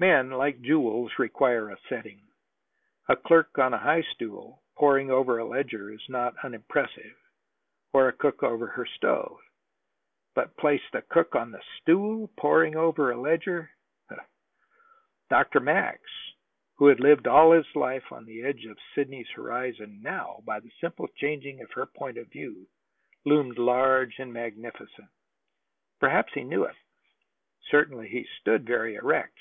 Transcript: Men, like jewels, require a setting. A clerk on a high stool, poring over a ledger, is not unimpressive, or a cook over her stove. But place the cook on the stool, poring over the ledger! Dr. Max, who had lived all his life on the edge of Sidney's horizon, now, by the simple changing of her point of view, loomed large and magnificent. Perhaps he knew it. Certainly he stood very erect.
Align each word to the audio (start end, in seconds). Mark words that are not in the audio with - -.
Men, 0.00 0.30
like 0.30 0.60
jewels, 0.60 1.20
require 1.20 1.70
a 1.70 1.78
setting. 1.88 2.20
A 3.08 3.14
clerk 3.14 3.60
on 3.60 3.72
a 3.72 3.78
high 3.78 4.02
stool, 4.02 4.60
poring 4.74 5.08
over 5.08 5.38
a 5.38 5.44
ledger, 5.44 5.92
is 5.92 6.02
not 6.08 6.34
unimpressive, 6.42 7.14
or 7.92 8.08
a 8.08 8.12
cook 8.12 8.42
over 8.42 8.66
her 8.66 8.84
stove. 8.84 9.38
But 10.34 10.56
place 10.56 10.82
the 10.90 11.02
cook 11.02 11.36
on 11.36 11.52
the 11.52 11.62
stool, 11.76 12.28
poring 12.36 12.74
over 12.74 13.06
the 13.14 13.20
ledger! 13.20 13.70
Dr. 15.30 15.60
Max, 15.60 16.02
who 16.78 16.86
had 16.88 16.98
lived 16.98 17.28
all 17.28 17.52
his 17.52 17.76
life 17.76 18.10
on 18.10 18.24
the 18.26 18.42
edge 18.42 18.64
of 18.66 18.78
Sidney's 18.96 19.30
horizon, 19.30 20.02
now, 20.02 20.42
by 20.44 20.58
the 20.58 20.72
simple 20.80 21.06
changing 21.06 21.60
of 21.60 21.70
her 21.74 21.86
point 21.86 22.18
of 22.18 22.26
view, 22.32 22.66
loomed 23.24 23.58
large 23.58 24.18
and 24.18 24.32
magnificent. 24.32 25.06
Perhaps 26.00 26.32
he 26.32 26.42
knew 26.42 26.64
it. 26.64 26.74
Certainly 27.70 28.08
he 28.08 28.24
stood 28.40 28.64
very 28.66 28.96
erect. 28.96 29.38